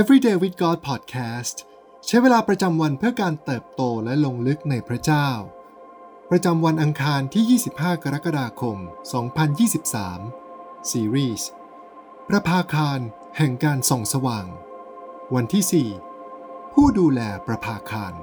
[0.00, 1.56] Everyday with God Podcast
[2.06, 5.28] ใช้เวลาประจำวันเพื่อการเติบโตและลงลึกในพระเจ้า
[6.30, 8.78] ประจำวันอังคารที่ 25 กรกฎาคม
[10.04, 11.42] 2023 Series
[12.28, 13.00] ประภาคาร
[13.36, 14.46] แห่งการส่องสว่าง
[15.34, 15.86] วันที่
[16.32, 18.14] 4 ผู้ดูแลประภาคาร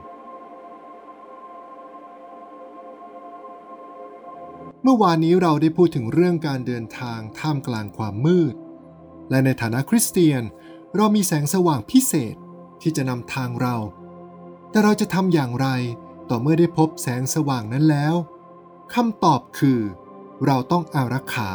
[4.83, 8.55] เมื่อวานนี้เราได้พูดถึงเรื่องการเดินทางท่ามกลางความมืด
[9.29, 10.43] และในฐานะคริสเตียน
[10.95, 12.35] เรามีแสงสว่างพิเศษ
[12.81, 13.75] ที่จะนำทางเรา
[14.69, 15.67] แต่เราจะทำอย่างไร
[16.29, 18.15] ต่อเมื่อได้พบแสงสว่างนั้นแล้ว
[18.93, 19.79] คำตอบคือ
[20.45, 21.49] เราต้องอารักขา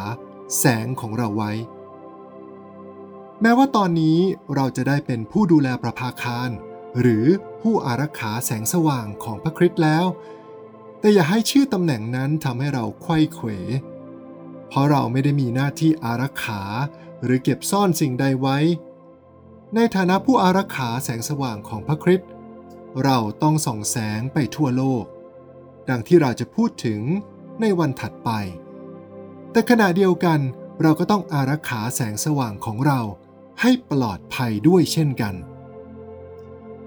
[0.59, 1.51] แสงของเราไว้
[3.41, 4.19] แม้ว่าตอนนี้
[4.55, 6.49] เราจะได้เป็นผู้ดูแลประภาคาร
[6.99, 7.25] หรือ
[7.61, 10.05] ผู้อารักขาแสงสว่างของพระคริสต์แล้ว
[10.99, 13.47] แต่อย่าให้ชื่อตำแหน่งนั้นทำให้เราไขว้เขว
[14.69, 16.61] เพราะเราไม่ได้มีหน้าที่อารักขา
[17.23, 18.57] หรือเก็บซ่อนสิ่งใดไว้
[19.75, 22.29] ในฐานะผู้อารักขาแสงสว่างของพระคริสต์
[23.03, 25.05] เราต้องส่องแสงไปทั่วโลก
[25.89, 27.01] ดังที่เราจะพูดถึง
[27.61, 28.29] ในวันถัดไป
[29.51, 30.39] แต่ขณะเดียวกัน
[30.81, 32.99] เราก็ต้องอารักขาแสงสว่างของเรา
[33.61, 35.35] ให้ปลอดภัยด้วยเช่นกัน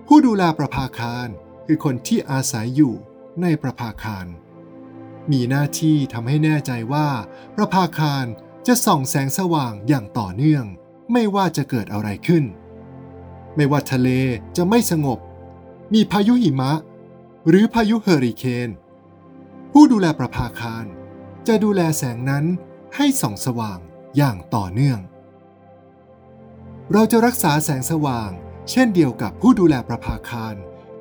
[0.06, 1.28] ผู้ดูแลประภาคาร
[1.66, 2.94] คือคนที่อาศัยอยู่
[3.42, 4.26] ในประภาคาร
[5.30, 7.08] มีหน้าที่ทำให้แน่ใจว่า
[7.56, 8.26] ประภาคาร
[8.66, 10.64] จะส่องแสงสว่างอย่างต่อเนื่อง
[11.12, 12.44] ไม่ว่าจะเกิดอะไรขึ้น
[13.56, 14.08] ไม่ว่าทะเล
[14.56, 15.18] จะไม่สงบ
[15.94, 16.72] มีพายุหิมะ
[17.48, 18.68] หรือพายุเฮอริเคน
[19.72, 20.84] ผู้ดูแลประภาคาร
[21.48, 22.44] จะดูแลแสงนั้น
[22.96, 23.78] ให้ส่องสว่าง
[24.16, 25.00] อย่างต่อเนื่อง
[26.92, 28.30] เราจะรักษาแสงสว่าง
[28.70, 30.54] เช่นเดียวกับผู้ดูแลประภาคาร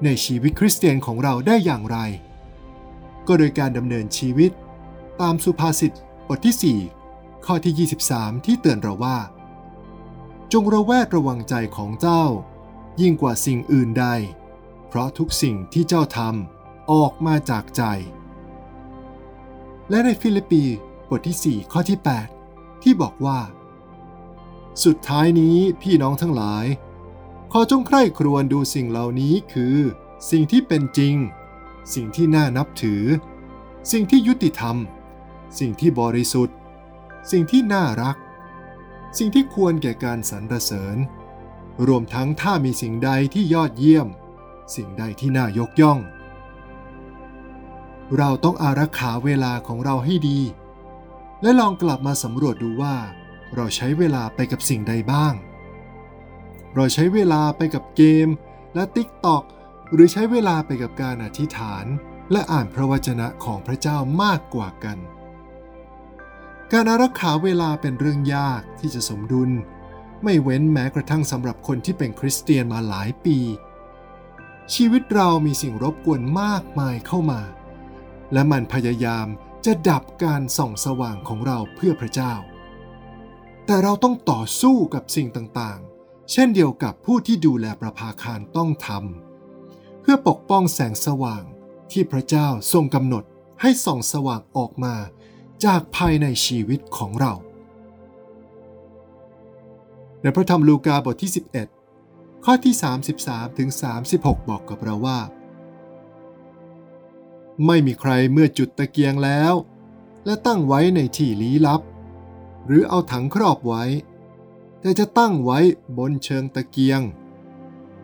[0.04, 1.98] ในชีวิตคริสเตียนของเราได้อย่างไร
[3.28, 4.52] ก็โดยการดำเนินชีวิต
[5.22, 5.94] ตามสุภาษิต
[6.28, 9.18] บทที่ 4 ข้อที่ 23 ที่เตือนเราว่า
[10.58, 12.24] จงระแวดระวังใจของเจ้า
[13.02, 14.08] ยิ่งกว่าสิ่งอื่นใด
[14.88, 17.84] เพราะทุกสิ่งที่เจ้าทำออกมาจากใจ
[19.90, 20.64] และในฟิลิปปี
[21.10, 22.00] บทที่ 4 ข้อที่
[22.42, 23.40] 8 ที่บอกว่า
[24.84, 26.66] สุดท้ายนี้พี่น้องทั้งหลาย
[27.52, 29.78] ขอจงใคร่ครวญดูสิ่งเหล่านี้คือ
[30.32, 31.16] สิ่งที่เป็นจริง
[31.94, 33.04] สิ่งที่น่านับถือ
[33.92, 34.78] สิ่งที่ยุติธรรม
[35.60, 36.56] สิ่งที่บริสุทธิ์
[37.32, 38.16] สิ่งที่น่ารัก
[39.18, 40.98] สิ่งที่ควรแก่การสรรเสริญ
[41.88, 44.08] รวมทั้งถ้ามีสิ่งใดที่ยอดเยี่ยม
[44.76, 46.00] สิ่งใดที่น่ายกย่อง
[48.18, 50.40] เราต้องอารักขาเวลาของเราให้ดี
[51.42, 52.96] และลองกลับมาสำรวจดูว่า
[53.56, 55.34] เราใช้เวลาไปกับสิ่งใดบ้าง
[56.76, 58.28] เราใช้เวลาไปกับเกม
[58.76, 59.44] และติ๊กตอก
[59.94, 61.86] หรือใช้เวลาไปกับการอธิษฐาน
[62.32, 64.98] และอ่านพระวจนะของพระเจ้ามากกว่ากัน
[66.74, 69.52] การอารักขาเวลาเป็นเรื่องยากที่จะสมดุล
[70.24, 73.38] ไม่เว้นแม้กระทั่งสำหรับคนที่เป็นคริสเตียนมาหลายปี
[74.74, 77.42] ชีวิตเรามีสิ่งรบกวนมากมายเข้ามา
[78.34, 79.28] และมันพยายาม
[79.66, 82.34] จะดับการส่องสว่างของเราเพื่อพระเจ้า
[83.66, 91.44] แต่เราต้องต่อสู้กับสิ่งต่างๆ เช่นเดียวกับผู้ที่ดูแลประภาคารต้องทำเพื่อปกป้องแสงสว่าง
[91.92, 93.24] ที่พระเจ้าทรงกำหนด
[93.62, 94.96] ให้ส่องสว่างออกมา
[95.64, 97.34] จากภายในชีวิตของเรา
[100.22, 101.32] ในพระธรรมลูกาบทที่
[101.88, 102.74] 11 ข้อที่
[103.16, 103.70] 33ถึง
[104.10, 105.20] 36 บอกกับเราว่า
[107.66, 109.54] ไม่มีใครเมื่อจุดตะเกียงแล้ว
[110.26, 111.82] และตั้งไว้ในที่ลี้ลับ
[112.66, 113.84] หรือเอาถังครอบไว้
[114.82, 115.60] แต่จะตั้งไว้
[115.98, 117.02] บนเชิงตะเกียง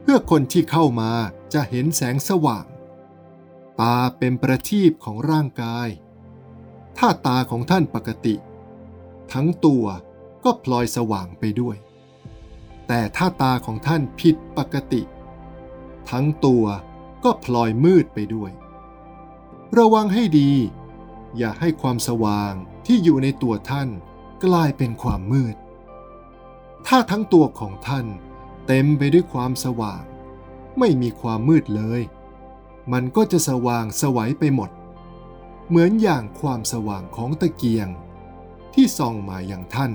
[0.02, 1.12] เพื่อคนที่เข้ามา
[1.54, 2.66] จะเห็นแสงสว่าง
[3.80, 5.88] ตาเป็นประทีปของร่างกาย
[7.04, 8.36] ถ้าตาของท่านปกติ
[9.34, 9.86] ทั้งตัว
[10.44, 11.78] ก็พลอยสว่างไปด้วย
[12.88, 15.02] แต่ถ้าตาของท่านผิดปกติ
[16.12, 16.66] ทั้งตัว
[17.24, 18.52] ก็พลอยมืดไปด้วย
[19.78, 20.52] ระวังให้ดี
[21.38, 22.54] อย่าให้ความสว่าง
[22.86, 23.90] ที่อยู่ในตัวท่าน
[24.46, 25.56] กลายเป็นความมืด
[26.88, 28.06] ถ้าทั้งตัวของท่าน
[28.68, 30.04] เต็มไปด้วยความสว่าง
[30.80, 32.02] ไม่มีความมืดเลย
[32.94, 34.70] มันก็จะสว่างสวัยไปหมด
[35.73, 37.88] เหมือนอย่างความสว่างของตะเกียง
[38.73, 39.91] ที่ส่องมาอย่างท่าน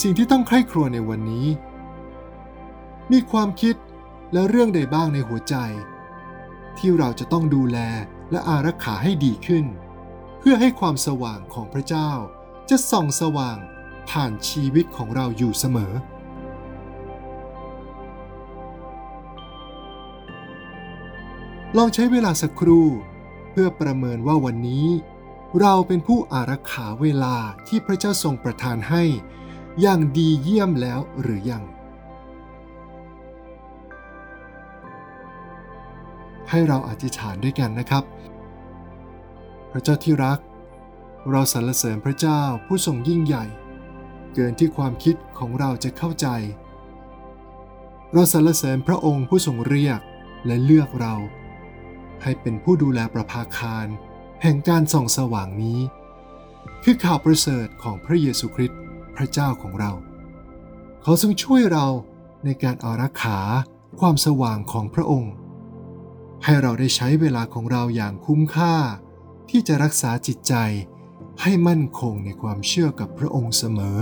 [0.00, 1.46] สิ่งที่ต้องใคร่ครวญในวันนี้
[3.12, 3.76] มีความคิด
[4.32, 5.54] และเรื่องใดบ้างในหัวใจ
[6.78, 7.78] ที่เราจะต้องดูแล
[8.30, 9.64] และอารักขาให้ดีขึ้น
[10.38, 12.10] เพื่อให้ความสว่างของพระเจ้า
[12.70, 13.58] จะส่องสว่าง
[14.10, 15.92] ผ่านชีวิตของเราอยู่เสมอ
[21.78, 22.88] ลองใช้เวลาสักครู่
[23.50, 24.86] เพื่อประเมินว่าวันนี้
[25.60, 27.36] เราเป็นผู้อารักขาเวลา
[27.68, 29.02] ที่พระเจ้าทรงประทานให้
[29.80, 31.64] อย่างดีเยี่ยมแล้วหรือยัง
[36.50, 38.04] ให้เราอธิษฐานด้วยกันนะครับ
[39.70, 40.38] พระเจ้าที่รัก
[41.30, 43.44] เราสรรเสริญพระเจ้าผู้ทรงยิ่งใหญ่
[44.34, 46.26] เกินที่ความคิดของเราจะเข้าใจ
[48.12, 50.00] เราสรรเสริญพระองค์ผู้ทรงเรียก
[50.46, 51.14] และเลือกเรา
[52.24, 53.86] ให้เป็นผู้ดูแลประภาคาร
[54.42, 55.80] แห่งการส่องสว่างนี้
[56.82, 58.80] คือข่าวประเสริฐของพระเยซูคริสต์
[59.16, 59.92] พระเจ้าของเรา
[61.02, 61.86] เขาทรงช่วยเรา
[62.44, 63.38] ในการอารักขา
[64.00, 65.32] ความสว่างของพระองค์
[66.44, 68.74] ให้เราได้ใช้เวลาของเราอย่างคุ้มค่า
[69.50, 70.54] ที่จะรักษาจิตใจ
[71.42, 74.00] ให้มั่นคงในความเชื่อกับพระองค์เสมอ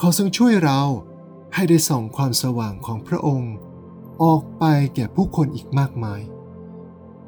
[0.00, 0.80] ขอทรงช่วยเรา
[1.54, 3.54] ให้ได้ส่องความสว่างของพระองค์
[4.22, 4.64] ออกไป
[4.94, 6.20] แก่ผู้คนอีกมากมาย